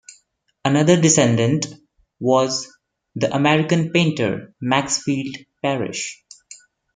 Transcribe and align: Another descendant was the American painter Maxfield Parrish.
Another 0.65 0.99
descendant 0.99 1.67
was 2.19 2.75
the 3.13 3.31
American 3.35 3.91
painter 3.91 4.51
Maxfield 4.59 5.35
Parrish. 5.61 6.23